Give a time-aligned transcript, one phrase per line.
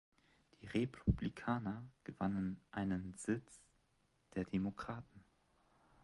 [0.63, 3.61] Die Republikaner gewannen einen Sitz
[4.33, 5.23] der Demokraten.